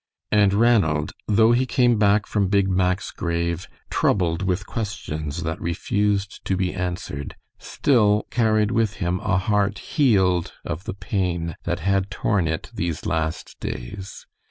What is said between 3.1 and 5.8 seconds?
grave troubled with questions that